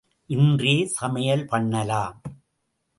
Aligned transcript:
இன்றே 0.29 0.85
சமையல் 0.85 1.45
பண்ணலாம். 1.45 2.21